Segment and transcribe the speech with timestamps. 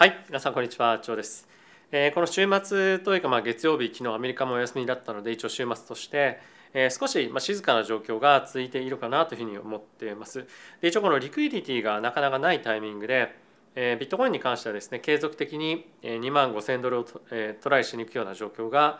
[0.00, 1.46] はい皆さんこんにちは長です、
[1.92, 6.40] えー、この週末というかまあ月曜日昨日アメリカもお休みだったので一応週末として、
[6.72, 10.46] えー、少しまあ静かな状況が続いているかなというふうに思っています
[10.80, 13.36] で一応このリクイディティがなかなかないタイミングで
[13.76, 18.98] えー、ビットコインに関してはですね継続的に2万5,000ドルをト,、え、トライしに行くような状況が、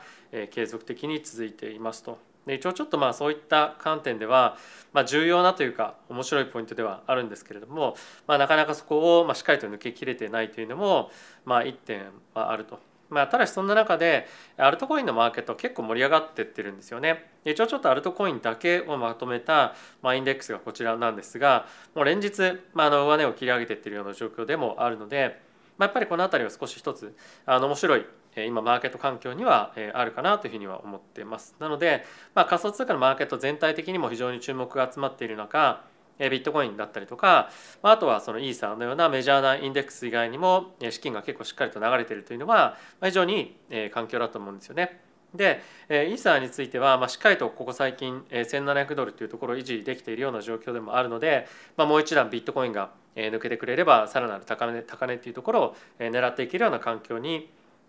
[0.53, 2.19] 継続的に続いていますと。
[2.47, 4.57] で一応ちょっとまあそういった観点では、
[4.93, 7.97] まあ、重要なというか面白いポイントではあるんですけれども、
[8.27, 11.11] まあ、なかなかそこをまあしっかりと抜けきれてないというのも、
[11.45, 12.03] まあ、1点
[12.35, 12.79] はあると。
[13.11, 17.29] まあ、ただしそんな中でアルトコインのマーケット結構盛り上がってってるんですよね。
[17.45, 22.41] 一応ちょっとアルトコインだけをまとめた、まあ、インデックスがこちらなんですがもう連日、
[22.73, 25.41] まあ、あの上値を切り上げてってるような状況でもあるので、
[25.77, 28.07] まあ、やっぱりこの辺りは少し一つあの面白い
[28.47, 31.55] 今マーケット環境にはあるかなというふうには思ってます。
[31.59, 32.05] なので、
[32.35, 35.83] まあ、仮想通貨のマーケット全体的にも非常に注目が集まっている中
[36.19, 37.49] ビットコインだったりとか
[37.83, 45.01] あとはそのイーサーのようなメジャーなインデックス以外にも資金が結構しっかりと流れているというのは非常にいい環境だと思うんですよね。
[45.35, 57.49] でイーサーについては、まあ、しっかりとここ最近1700ドルというところを維持できているような状況でもあるので、まあ、もう一段ビットコインが抜けてくれればさらなる高値高値っていうところを狙っていけるような環境に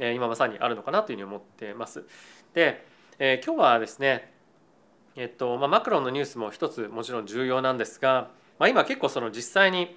[0.09, 2.03] 今まさにあるのかなというふうに思ってます。
[2.53, 2.85] で、
[3.19, 4.33] えー、今日はですね、
[5.15, 9.95] えっとまあ、マクロンのニュースも一つもちろん重要なんですが、まあ、今結構その実際に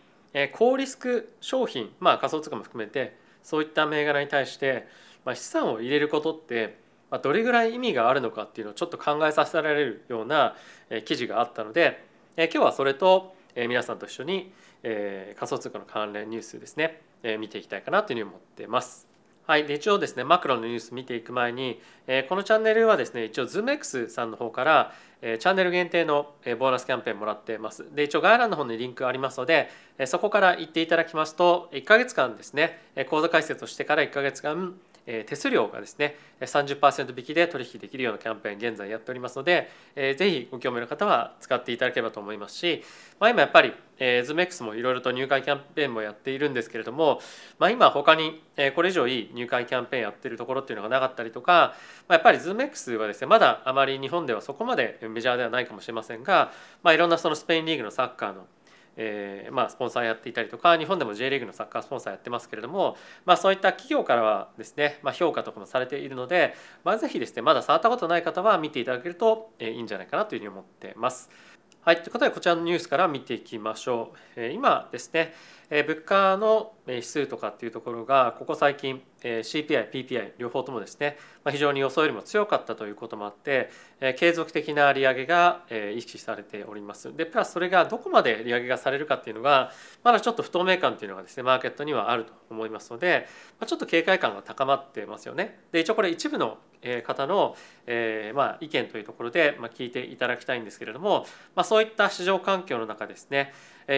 [0.53, 4.87] 高リスク商品、まあ、仮想通貨も含めてそういった銘柄に対して、
[5.25, 6.79] まあ、資産を入れることって
[7.23, 10.57] どれぐらい意味があるのかっていうのをちょっと考えさせられるような
[11.05, 12.05] 記事があったので
[12.37, 17.01] 今日はそれと皆さんと一緒に仮想通貨の関連ニュースですね
[17.39, 19.14] 見ていきたいかなというふうに思ってます。
[19.47, 27.85] はい、で一応ですねマクロのニュース見ていく前に、えー、このチャンネルはですね一応 ZoomX さんの方から、えー、チャンネル限定の、えー、ボーナスキャンペーンもらってます。
[27.95, 34.75] で一応概要欄の方にリンクありますので、えー、そこから行っていただきますと1か月間ですねえー、講座解説をしてから1か月間
[35.07, 42.83] 手数料がですね30%引きで取引できるようなキャンペーン現在やっておりますのでぜひご興味の方は使っていただければと思いますし、
[43.21, 47.21] まあ、今やっぱり ZoomX もいろいろと入会キャンペーンもやっているんですけれども、
[47.59, 48.43] まあ、今他に
[48.75, 51.75] これ以上いい入会キャンペーンやってるところっていうのがなかったりとか、
[52.09, 56.51] まあ、やっぱり ZoomX はですねまだあまり日本ではそこまでメジャーではないかもしれませんが、
[56.83, 58.47] まあ、いろんなそのスペインリーグのサッカーの
[58.97, 71.31] えーまあ、スポンサーやっていたりとか日本でも J リーグのサッカースポンサーやってますけれども、まあ、そういった企業からはですね、まあ、評価とかもされているので、まあ、ぜひですねまだ触ったことない方は見ていただけるといいんじゃないかなというふうに思ってます。
[71.83, 74.47] はい、ということでこちらのニュースから見ていきましょう。
[74.47, 75.35] 今ですね、
[75.71, 81.17] 物価の指数とかっていうところがここ最近 CPI、PPI 両方ともですね
[81.51, 83.71] 非常に予想よりも強かったということもあって
[84.17, 87.15] 継続的な利上げが意識されております。
[87.17, 93.27] でプラスそれがどこまで利上げがされるかっていうのがまだちょっと不透明感っていうのがですねマーケットにはあると思いますので
[93.67, 95.59] ちょっと警戒感が高まってますよね。
[95.73, 96.59] で一応これ一部の
[97.07, 97.57] 方の、
[97.87, 101.25] えーまあ、意見というところで、まあ、聞いていただきたいんですけれども、
[101.55, 103.55] まあ、そういった市場環境の中ですね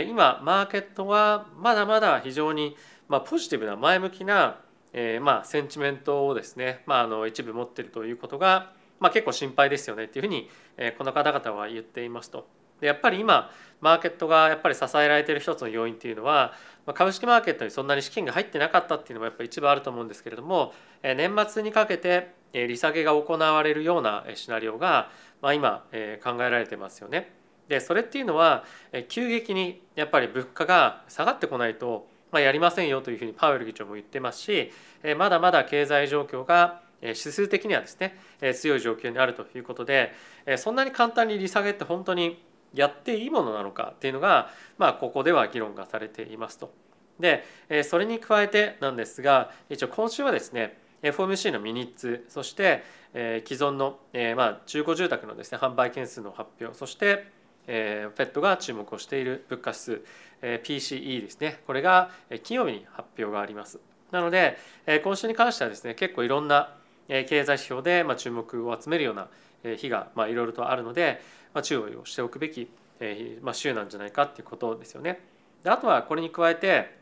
[0.07, 2.77] 今マーケットはまだまだ非常に、
[3.09, 4.61] まあ、ポジティブな前向きな、
[4.99, 10.49] えー、まあセンチメントをですね、まあ、あの一部持ってるということが、まあ、結構心配ですよねっていうふうに、
[10.79, 12.49] えー、この方々は言っていますと。
[12.81, 16.53] でやっぱり今マーケットがやっぱり支えられている一つの要因っていうのは
[16.95, 25.11] 株式マーケットにそんなに資金が入ってなかったっていうのもやっぱり一部あると思うんですけれども年末にかけて利下げが行われるようなシナリオが
[25.55, 25.85] 今
[26.23, 27.33] 考えられてますよね。
[27.69, 28.65] でそれっていうのは
[29.09, 34.71] 急激にやっぱり物価が下がってこないとまやりませんよというふうにパウエル議長も言ってますし
[35.17, 38.17] まだまだ経済状況が指数的にはですね
[38.55, 40.13] 強い状況にあるということで
[40.57, 42.43] そんなに簡単に利下げって本当に
[42.75, 46.73] やっていいものなのかっていうのが、まあ、ここでは議論がされていますと。
[47.19, 47.45] で
[47.85, 52.83] それに加えてなんですが一応今週はですね FOMC のミニッツそして、
[53.15, 53.99] 既存の、
[54.37, 57.27] まあ、中古住宅のですね販売件数の発表そして、
[57.67, 60.05] えー、FED が注目をしている物価指数、
[60.43, 61.61] え PCE ですね。
[61.67, 62.11] これが
[62.43, 63.81] 金曜日に発表があります。
[64.11, 64.57] なので、
[64.87, 66.75] え今週に関してはですね結構いろんな
[67.09, 69.29] 経済指標で、まあ、注目を集めるような
[69.77, 71.21] 日が、まあ、いろいろとあるので、
[71.55, 72.69] まあ、注意をしておくべき、
[73.01, 75.21] えまあ、週なんじゃないかっていうことですよね。
[75.65, 76.97] あとはこれに加えて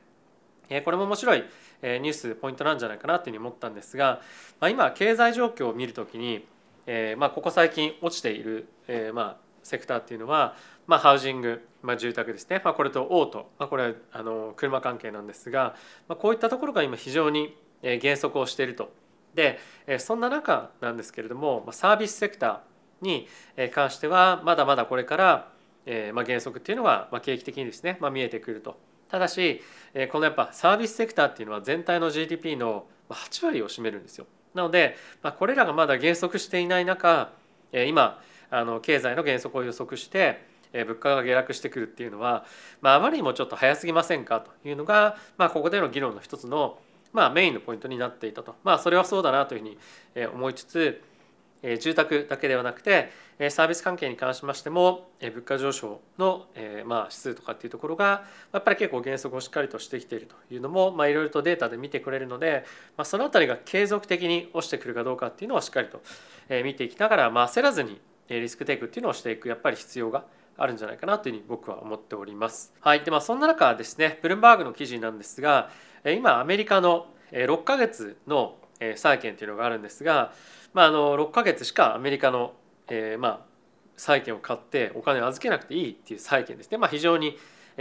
[0.84, 4.22] これも面白いニュースポイントなんじゃないかなというふうに思ったんですが
[4.70, 6.46] 今経済状況を見るときに
[7.18, 8.66] まあここ最近落ちている
[9.12, 10.54] まあセクターっていうのは
[10.86, 15.74] まあハウジングまあ住宅ですねまあこれとオートまあこれはあの車関係なんですが
[16.08, 18.92] まあこういったところが今非常に減速をしていると。
[19.34, 19.58] で
[19.98, 23.26] そんな中なんですけれどもサービスセクターに
[23.72, 25.48] 関してはまだまだこれから
[25.84, 28.78] 減速っていうのが景気的にですねまあ見えてくると。
[29.08, 29.60] ただし
[30.12, 34.26] このやっぱサービスセクターっていうのは全体の GDP の8割を占めるんですよ。
[34.54, 37.32] なので、まあ、これらがまだ減速していない中
[37.72, 38.22] 今
[38.54, 42.44] あの経済の減速を予測して物価が下落してくるっていうのは、
[42.80, 46.78] まあ、あまりにもちょっと早すぎませんかというのが、まあ、ここでの議論の一つの、
[47.12, 49.78] まあ、メインのポイントになっていたと、まあ、それはそうだなというふうに
[50.34, 51.02] 思いつつ
[51.80, 53.10] 住宅だけではなくて
[53.48, 62.66] サービス関係に関しましても物価上昇の指数とかっていうところがやっぱり結構減速をしっかりとしてきているというのもいろいろとデータで見てくれるので
[63.04, 66.02] その辺りが継続的に落ちてくるかどうかっていうのはしっかりと
[66.64, 67.98] 見ていきながら焦らずに
[68.28, 70.24] リスクテイクっていうのをしていくやっぱり必要が
[70.56, 72.72] あるんじゃないかなというふうに僕は思っております。
[72.80, 75.70] はい、でまあそんな中ですねブルームバーグの記事なんですが
[76.04, 78.56] 今アメリカの6ヶ月の
[78.96, 80.32] 債券というのがあるんですが、
[80.72, 82.54] まあ、あの6ヶ月しかアメリカの、
[82.88, 83.40] えー、まあ
[83.96, 87.38] 債券を買ってお金を預けなくていいっていう債券ですね、まあ、非常に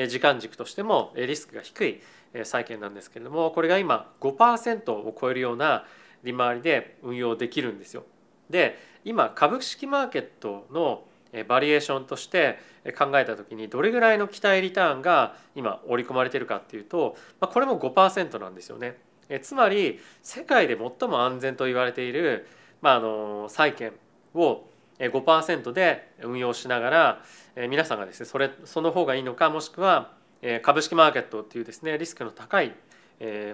[0.08, 2.02] 時間軸としてもリスクが低い
[2.44, 5.86] 債券なんですけれどもこれが今5%を超えるような
[6.24, 8.06] 利回りで運用できるんですよ。
[8.54, 11.04] で今株式マーケットの
[11.48, 12.60] バリエーションとして
[12.98, 18.98] 考えた時にどれぐらいの期待リターンが今織り込まれてるかっていうとこれも5%なんですよね。
[19.42, 22.46] つまり世界で最も安全と言われている、
[22.82, 23.94] まあ、あの債券
[24.36, 24.66] を
[25.00, 27.22] 5%で運用しながら
[27.68, 30.12] 皆さんがですねそれその方がいいのかもしくは
[30.62, 32.76] 株式マーケットっていうですねリスクの高い、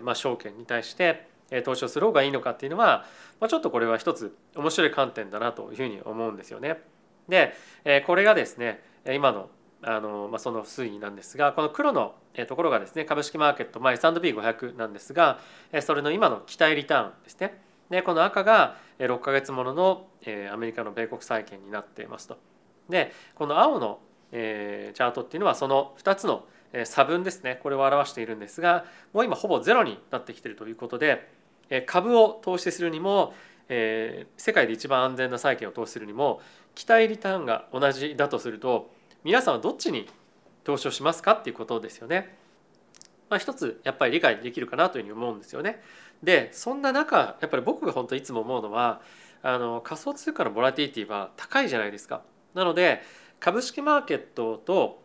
[0.02, 1.30] まあ、証券に対して
[1.66, 3.06] 投資をする方がいいのかっていうのは、
[3.40, 6.82] まあ、ちょっとこれは一つ面白い観点だなというふうに思うんですよね。
[7.28, 7.54] で
[8.06, 9.50] これがですね今の
[9.82, 12.16] あの、まあ、その推移なんですがこの黒の
[12.48, 15.40] ところがですね株式マーケット、まあ、S&P500 なんですが
[15.82, 20.08] それの今の期待リターンですねでこの赤が6か月ものの
[20.52, 22.38] アメリカの米国債券になっていますと。
[22.90, 24.00] でこの青の
[24.32, 26.46] チャートっていうのはその2つの
[26.84, 31.32] 差分ですねこれを表しているんですがもう今ほぼゼロになってきているということで
[31.86, 33.34] 株を投資するにも
[33.68, 36.42] 世界で一番安全な債券を投資するにも
[36.76, 38.92] 期待リターンが同じだとすると
[39.24, 40.10] 皆さんはどっちに
[40.64, 42.38] 投資をしますかっていうことですよね。
[43.30, 45.82] まあ、一つやっぱり理解できるかなというふうに思うんですよね。
[46.24, 49.02] でそんな中やっぱり僕が本当いつも思うのは
[49.44, 52.24] あの仮想通貨のボラティティは高いじゃないですか。
[52.56, 53.02] なので
[53.40, 55.02] 株式マーケットと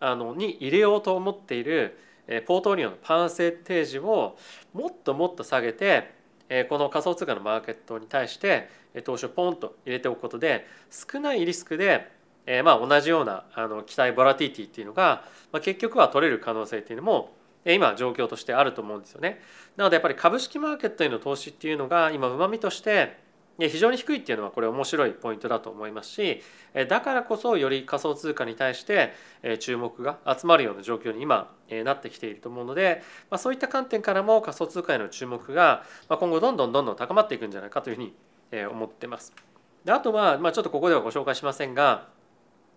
[0.00, 1.98] あのに入れようと思っている
[2.46, 4.36] ポートフォリオのパーセンテージを
[4.72, 6.14] もっともっと下げて
[6.68, 8.68] この仮想通貨のマーケットに対して
[9.04, 12.10] 投資をポンと入れておくことで少ないリスクで、
[12.64, 15.24] まあ同じようなあの期待ボラティティっていうのが、
[15.54, 17.34] 結局は取れる可能性っていうのも
[17.64, 19.40] 今状況としてあると思うんですよね。
[19.76, 23.18] なのでやっぱり株式マーケットへの投資っていうのが今うまみとして
[23.58, 26.42] 非常に低いっていうのはこれ面白いポイントだと思いますし
[26.88, 29.14] だからこそより仮想通貨に対して
[29.60, 31.50] 注目が集まるような状況に今
[31.84, 33.02] なってきていると思うので
[33.38, 38.14] そういった観点からも仮想通貨への注目が今後どんどんどんどん高まっていくんじゃないかというふうに
[38.66, 39.32] 思ってます。
[39.88, 42.08] あとは、ま、ちょっとここではご紹介しませんが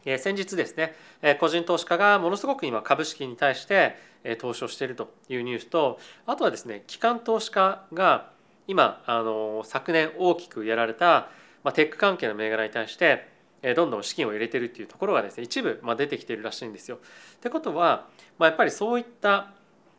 [0.06, 0.96] 先日ですね
[1.40, 3.98] 個人投資家がものすごく今株式に対して
[4.40, 8.32] 投資をしているというニュースとあとはですね機関投資家が
[8.70, 11.28] 今あの昨年大きくやられた、
[11.64, 13.28] まあ、テック関係の銘柄に対して
[13.76, 16.98] どんどん資金を入れてるっていうところがですね一部、まあ、出てきてるらしいんですよ。
[16.98, 18.08] ってことは、
[18.38, 19.52] まあ、やっぱりそういったあ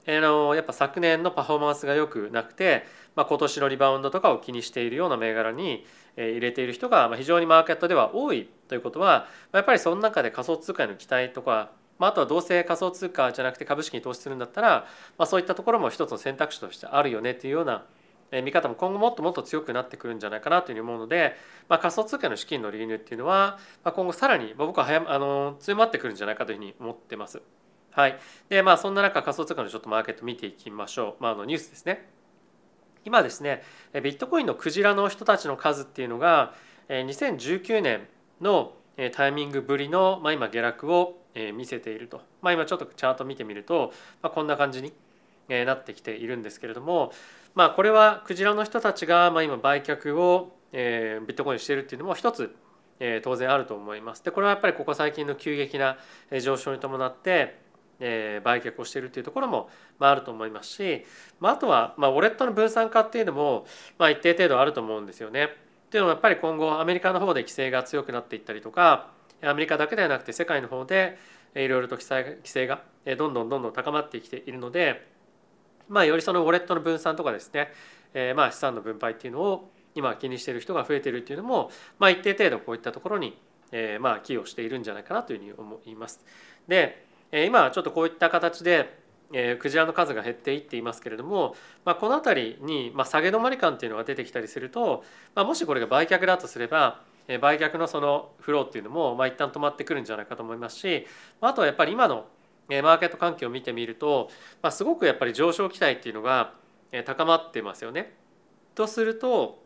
[0.07, 2.85] のやっぱ昨年のパフォーマンスが良くなくて、
[3.17, 5.85] まあ、今年のリバウンドとかを気にしているような銘柄に
[6.17, 14.87] 入れている人が非常にマーケットでは多いということはやっぱりその中で仮想通貨への期待とかまあ、あとはどうせ仮想通貨じゃなくて株式に投資するんだったら、
[15.19, 17.85] まあ、そういったところも一つの選択肢としてあるよねっていうような
[18.33, 21.35] 見方も今後もっともっと強くなってくるんじゃないかなというふうに思うので、
[21.69, 27.43] まあ、仮想通貨の資金の流入っていうのは、まあ、今後さらに僕は早あの強まってくるんじゃないかというふうに思ってます。
[27.93, 28.19] はい。
[28.49, 31.23] で、まあそんな中仮想通貨のちょっとマーケット見ていきましょう。
[31.23, 32.09] まああのニュースですね。
[33.05, 33.63] 今ですね、
[33.95, 36.55] ビットコインのクジラの人たちの数っていうのが
[36.89, 38.07] 2019年
[38.41, 38.75] の
[39.13, 41.19] タイミングぶりの、まあ、今下落を
[41.55, 44.93] 見せていると、まあ、今ちょっとチャート見てみると、まあ、こんな感じに
[45.49, 47.13] なってきているんですけれども、
[47.55, 52.55] まあ、これはクジラの人たちが、まあ、今売却をえビットコインしているっていうのも一つ
[53.01, 54.25] え当然あると思います。
[54.25, 55.97] でこれはやっぱりここ最近の急激な
[56.41, 57.59] 上昇に伴って
[57.99, 61.05] え売却をしているというところもまああると思いますし、
[61.41, 63.67] まあ、あとはまあウォレットの分散化っていうのも
[63.99, 65.45] まあ一定程度あると思うんですよね。
[65.45, 65.49] っ
[65.91, 69.11] ていうのはやっぱり今後アメリカの方で規制が強くなっていったりとか
[69.43, 71.19] アメリカだけではなくて世界の方で
[71.57, 72.83] いろいろと規制が
[73.19, 75.10] どんどんどんどん高まってきているので、
[75.91, 77.73] まあ、よりそのウォレットの分散とかですね、
[78.15, 83.37] えー、まあ資産の分配っていうのを今気にしている人が増えているっていうのも、まあ、一定程度こういったところに、
[83.73, 86.21] えー、まあ寄与しているんじゃないかなというふうに思います。
[86.67, 88.99] でえ今ちょっとこういった形で
[89.33, 91.55] えー、クジラの数が減っていっていますけれども、
[91.85, 95.05] まあ、この辺りに、まあ、下げ止まり感っていうのが出てきたりすると、
[95.37, 97.01] まあ、もしこれが売却だとすれば、
[97.39, 101.07] 売却のそのフローっていうのも、まあ、一旦止まってくるんじゃないかと思いますし
[101.41, 102.27] あとはやっぱり今の
[102.83, 104.31] マーケット環境を見てみると、
[104.63, 106.55] まあ、すごくやっぱり上昇期待っていうのが
[107.05, 108.15] 高まってますよね。
[108.75, 109.61] とすると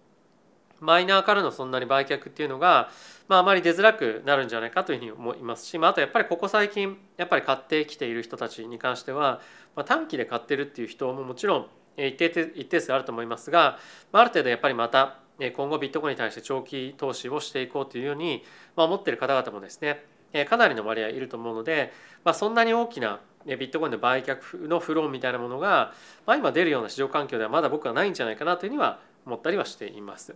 [0.80, 2.90] マイナーからのそんなに売却っていうのが、
[3.28, 9.40] まあ、あまり出づらくなるんじゃないかというふうに思いますし、まあ、あとやっぱりここ最近やっぱり買ってきている人たちに関しては、
[9.76, 13.78] まあ、短期で買ってるっていう人ももちろん一定一定数あると思いますが、
[14.12, 18.44] まあ、ある程度やっぱりまた今後ビットコインに対して長期投資をしていこうというように、
[18.76, 20.04] ま、思ってる方々もですね
[20.45, 21.93] かなりの割合いると思うので、
[22.25, 25.93] まあ、そんなに大きなビットコインの売却のフローみたいなものが、
[26.26, 30.35] まあ、今出るような市場環境ではまだ僕はないんじゃないかなというには思ったりはしています。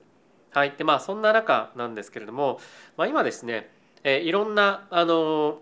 [0.50, 2.60] はい、でまあそんな中なんですけれども、
[2.96, 3.70] まあ、今ですね、
[4.04, 5.58] えいろんなあの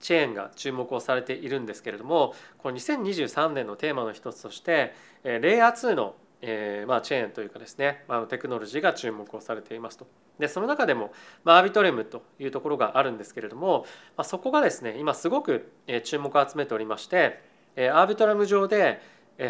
[0.00, 10.06] チェーンが注目をされているんですけれどもこの2023年のテーマの一つとしてレイヤー2のえーまあ、チェーンというかですね、まあ、テクノロジーが注目をされていますと。
[10.38, 15.72] でその中でも、まあ、アービトレムというところがあるんですけれども、まあ、そこがですね今すごく
[16.04, 17.40] 注目を集めておりまして
[17.76, 19.00] アービトレム上で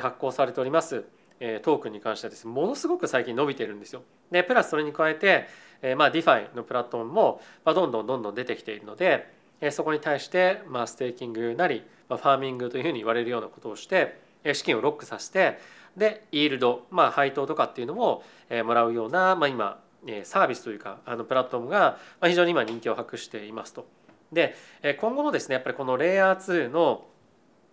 [0.01, 1.05] 発行されております
[1.39, 4.03] トークンに関してはですものすごく最近伸びてるんですよ。
[4.31, 5.47] でプラスそれに加えて、
[5.83, 15.59] えー、まあ DeFi のプラットフォームも、まあ、どんどんどんどん出てきているので、えー、そこに対して、まあ、ステーキングなり、まあ、ファーミングというふうに言われるようなことをして、えー、資金をロックさせて
[15.99, 19.81] でイールド、まあ、配当とかっていうのも、え、もらうような、まあ、今
[20.23, 23.87] サービスというかあのプラットフォームが非常に今人気を博していますと。
[24.33, 24.55] で
[25.01, 27.07] 今後もですねやっぱりこのレイヤー2の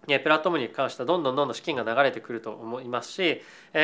[0.08, 3.42] プラットフォームに関してはどんどんどんどん資金が流れてくると思いますし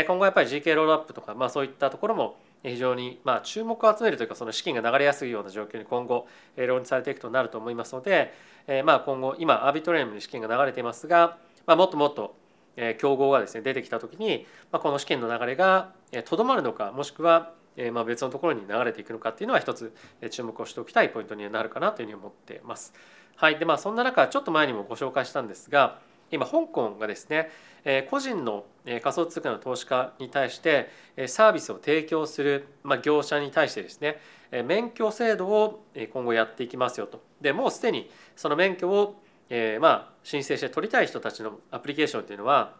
[0.07, 8.33] 今後やっぱり GK ロールアップとか、まあ、そういったところも非常にまあ注目を集めるというかその資金が流れやすいような状況に今後ローンチされていくとなると思いますので
[8.85, 12.35] まあ今後今アービトレームに資金が流れていますがまあもっともっと
[12.99, 15.91] 競合がですね出てきた時にまこの資金の流れが
[16.25, 17.53] とどまるのかもしくは
[17.93, 19.93] ま別のところに流れていくのかっていうのは一つ
[20.29, 22.93] 注目をしておきたいポイントになるかなというふうに思ってます。
[23.35, 25.99] はいでまあそんな中ちょっと前にもご紹介したんですが
[26.31, 27.49] 今香港がですね
[28.09, 30.89] 個人の仮想通貨の投資家に対して
[31.27, 32.67] サービスを提供する
[33.03, 34.19] 業者に対してですね
[34.63, 39.21] 免許制度を今後やっていきますよとでもうすでにその免許を
[39.53, 42.75] えまあ申請して取りたい人たちのアプリケーションというのは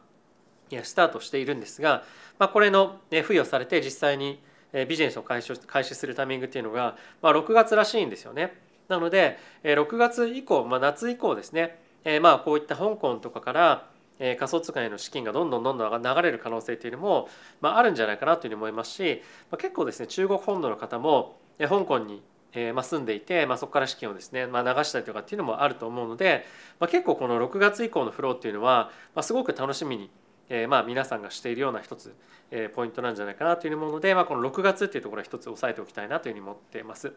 [0.84, 2.04] スタートしているんですが、
[2.40, 4.42] まあ、これの付与されて実際に
[4.88, 8.56] ビジネスを開始開始するタイミングっていうのが、まあ、6月らしいんですよね。
[8.88, 13.88] なので6月以降、まあ、夏以降ですねえー、まあこういった香港とかから、
[14.20, 22.24] え、仮想通貨への資金がどんどんどんどん流れる可能性というのも、まあ、あるんじゃないかなというふうに思いますし、まあ、結構ですね中国本土の方も、香港に
[22.54, 26.46] えーまあ、住んでいて、まあ、そこから資金をですね、まあ、流したりとかっていうのもあると思うので、
[26.80, 30.10] まあ、結構この6月以降のフローっていうのは、まあ、すごく楽しみに、
[30.50, 32.14] えーまあ、皆さんがしているような一つ、
[32.52, 37.14] えー、ポイントなんじゃないかなというふうに思うので、まあ、この6月っていうところは一つ押さえておきたいなというふうに思っています。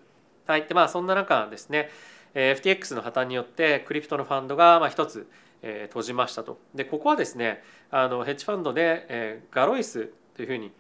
[0.47, 1.89] はい、でまあそんな中ですね、
[2.35, 5.27] FTX の破綻によってクリプトのファンドがまあ一つ
[5.63, 6.59] 閉じましたと。
[6.75, 10.71] でここはですねあのヘッジファンドでガロイスというふうに、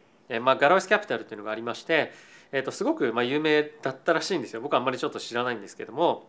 [0.40, 2.12] まあ、ガロイスキャピタルというのがありまして、
[2.54, 6.28] えー、とすごくまあ有名だったらしいんですよ僕はあんまりちょっと知らないんですけども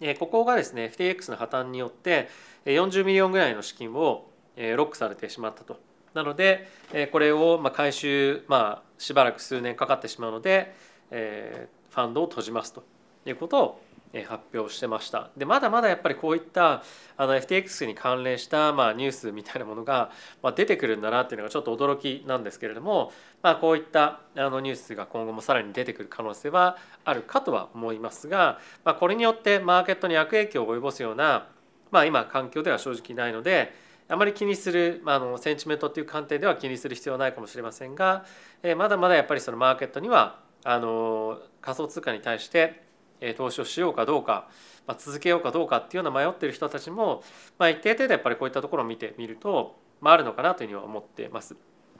[0.00, 2.28] えここがですね FTX の破綻によって
[2.64, 5.80] 40 million ぐらいの資金をロックされてしまったと。
[6.14, 6.68] なので
[7.10, 10.72] これをまあ回収、まあ、しばらく数年かかってしまうので
[11.10, 12.84] えファンドを閉じますと
[13.26, 13.83] いうことを
[14.22, 15.30] 発表してました。
[15.36, 16.84] でまだまだやっぱりこういった
[17.16, 20.10] あの FTX に関連したまあニュースみたいなものが
[20.42, 31.48] ま出てくるんだなっていうのがちょっと驚きなんですけれども、まあ、こういったあのニュースが今後もさらに出てくる可能性はあるかとは思いますが、まあ、これによってマーケットに悪影響を及ぼすような、
[31.90, 33.72] まあ、今環境では正直ないので
[34.08, 38.26] あまり気にする、まあ、のセンチメントっていう観点では気にする必要はないかもしれませんが、
[38.62, 42.84] え、まだまだやっぱりそのマーケットにはあの仮想通貨に対して
[43.32, 44.48] 投資をしようかどうか、
[44.86, 47.22] まあ、続けようかどうかっていうような迷っている人たちも、
[47.58, 51.56] まあ、一定程度やっぱりこういったところを見てみると、まあ、あるのかなというふうには思っています。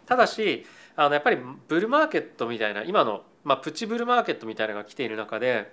[0.06, 0.66] ただし
[0.96, 1.38] あのやっぱり
[1.68, 5.72] ブルマーケットみたいな今の、まあ、プチブルマーケットみたいなのが来ている中で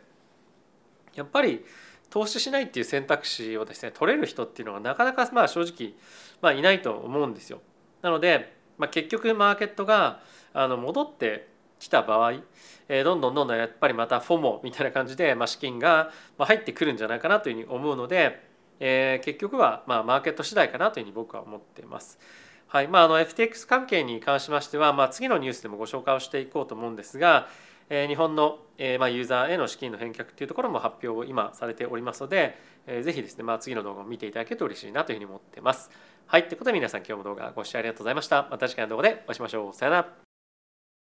[1.16, 1.66] やっぱり
[2.10, 5.94] 投資しないっていう選択肢をですね取れる人っていうのはなかなかまあ正直、
[6.42, 7.62] まあ、いないと思うんですよ。
[8.02, 10.22] なので、まあ、結局マーケットが
[10.54, 11.51] あの戻って
[11.82, 12.34] きた場合、
[12.88, 18.42] えどんどんどんどんやっぱりまたフォモみたいな感じで、ま、資金が入ってくるんじゃないかなというふうに思うので、
[18.80, 22.20] え、結局はまあマーケット次第かなというふうに僕は思っています。
[22.68, 27.48] はいまあ、あの FTX 関係に関しましては、まあ、次のニュースでもご紹介をしていこうと思うんですが、
[27.90, 32.58] え日本の、えまユーザーへの資金の返却っていうところも発表を今されておりますので、
[32.88, 35.92] えー、ぜひですね、まあ、次の動画を見ていただけると嬉しいなというふうに思ってます。
[36.26, 38.48] はい、ということで皆さん今日も動画ご視聴ありがとうございました。
[38.50, 39.74] また次回の動画でお会いしましょう。
[39.74, 40.31] さよなら。